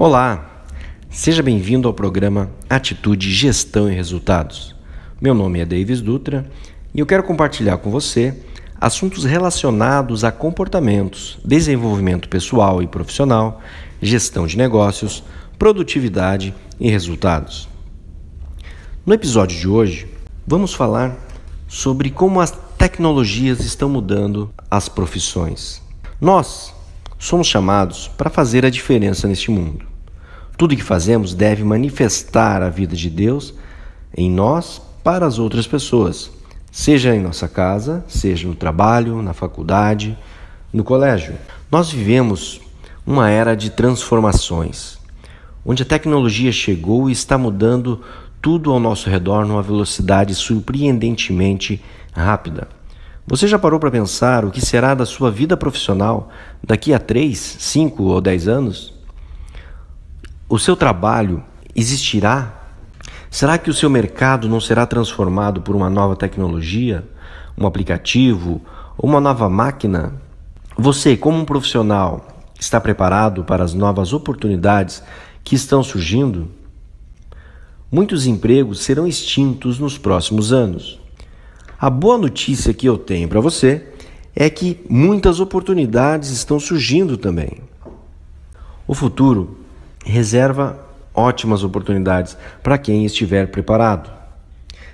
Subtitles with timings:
[0.00, 0.64] Olá,
[1.10, 4.72] seja bem-vindo ao programa Atitude, Gestão e Resultados.
[5.20, 6.48] Meu nome é Davis Dutra
[6.94, 8.32] e eu quero compartilhar com você
[8.80, 13.60] assuntos relacionados a comportamentos, desenvolvimento pessoal e profissional,
[14.00, 15.24] gestão de negócios,
[15.58, 17.68] produtividade e resultados.
[19.04, 20.06] No episódio de hoje,
[20.46, 21.16] vamos falar
[21.66, 25.82] sobre como as tecnologias estão mudando as profissões.
[26.20, 26.72] Nós
[27.18, 29.87] somos chamados para fazer a diferença neste mundo.
[30.58, 33.54] Tudo que fazemos deve manifestar a vida de Deus
[34.16, 36.32] em nós para as outras pessoas,
[36.72, 40.18] seja em nossa casa, seja no trabalho, na faculdade,
[40.72, 41.36] no colégio.
[41.70, 42.60] Nós vivemos
[43.06, 44.98] uma era de transformações,
[45.64, 48.00] onde a tecnologia chegou e está mudando
[48.42, 51.80] tudo ao nosso redor numa velocidade surpreendentemente
[52.12, 52.66] rápida.
[53.28, 56.30] Você já parou para pensar o que será da sua vida profissional
[56.66, 58.97] daqui a 3, 5 ou 10 anos?
[60.50, 61.44] O seu trabalho
[61.76, 62.54] existirá?
[63.30, 67.06] Será que o seu mercado não será transformado por uma nova tecnologia,
[67.56, 68.62] um aplicativo
[68.96, 70.14] ou uma nova máquina?
[70.74, 72.26] Você, como um profissional,
[72.58, 75.02] está preparado para as novas oportunidades
[75.44, 76.48] que estão surgindo?
[77.92, 80.98] Muitos empregos serão extintos nos próximos anos.
[81.78, 83.86] A boa notícia que eu tenho para você
[84.34, 87.60] é que muitas oportunidades estão surgindo também.
[88.86, 89.67] O futuro
[90.04, 90.78] reserva
[91.14, 94.10] ótimas oportunidades para quem estiver preparado.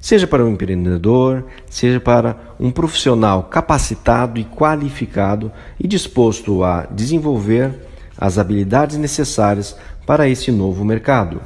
[0.00, 7.74] Seja para um empreendedor, seja para um profissional capacitado e qualificado e disposto a desenvolver
[8.16, 11.40] as habilidades necessárias para esse novo mercado.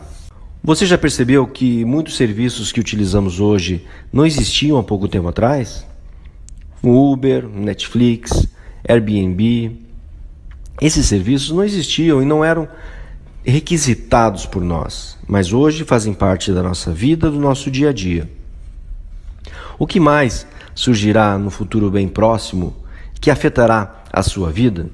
[0.63, 5.85] Você já percebeu que muitos serviços que utilizamos hoje não existiam há pouco tempo atrás?
[6.83, 8.47] Uber, Netflix,
[8.89, 9.77] Airbnb.
[10.81, 12.69] Esses serviços não existiam e não eram
[13.45, 18.31] requisitados por nós, mas hoje fazem parte da nossa vida, do nosso dia a dia.
[19.79, 22.77] O que mais surgirá no futuro bem próximo
[23.21, 24.89] que afetará a sua vida?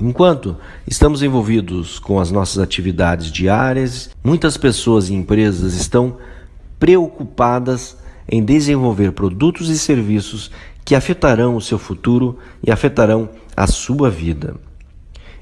[0.00, 6.16] Enquanto estamos envolvidos com as nossas atividades diárias, muitas pessoas e empresas estão
[6.80, 7.96] preocupadas
[8.28, 10.50] em desenvolver produtos e serviços
[10.84, 14.56] que afetarão o seu futuro e afetarão a sua vida.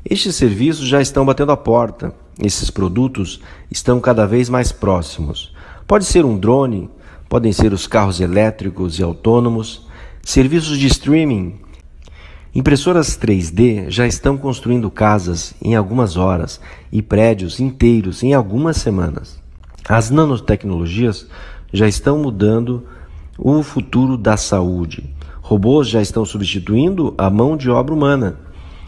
[0.04, 3.40] Estes serviços já estão batendo a porta, esses produtos
[3.70, 5.54] estão cada vez mais próximos.
[5.86, 6.90] Pode ser um drone,
[7.28, 9.86] podem ser os carros elétricos e autônomos,
[10.22, 11.62] serviços de streaming
[12.54, 16.60] Impressoras 3D já estão construindo casas em algumas horas
[16.92, 19.40] e prédios inteiros em algumas semanas.
[19.88, 21.26] As nanotecnologias
[21.72, 22.86] já estão mudando
[23.38, 25.08] o futuro da saúde.
[25.40, 28.36] Robôs já estão substituindo a mão de obra humana.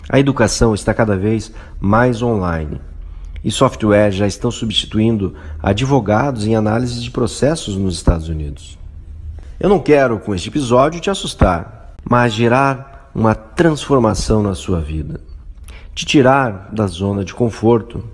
[0.09, 1.51] A educação está cada vez
[1.81, 2.81] mais online.
[3.43, 8.79] E software já estão substituindo advogados em análise de processos nos Estados Unidos.
[9.59, 15.21] Eu não quero, com este episódio, te assustar, mas gerar uma transformação na sua vida,
[15.95, 18.05] te tirar da zona de conforto.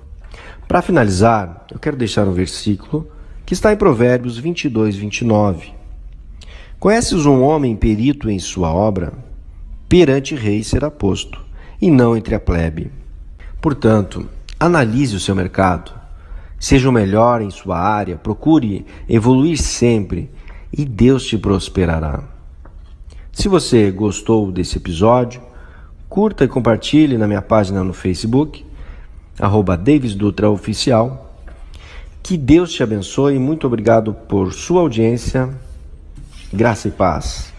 [0.69, 3.11] Para finalizar, eu quero deixar um versículo
[3.47, 5.72] que está em Provérbios 22, 29.
[6.78, 9.12] Conheces um homem perito em sua obra?
[9.89, 11.41] Perante rei será posto,
[11.80, 12.91] e não entre a plebe.
[13.60, 15.92] Portanto, analise o seu mercado.
[16.58, 20.30] Seja o melhor em sua área, procure evoluir sempre
[20.72, 22.22] e Deus te prosperará.
[23.32, 25.41] Se você gostou desse episódio,
[26.08, 28.66] curta e compartilhe na minha página no Facebook,
[29.38, 31.34] arroba Davis Dutra Oficial.
[32.22, 35.48] Que Deus te abençoe e muito obrigado por sua audiência.
[36.52, 37.52] Graça e paz.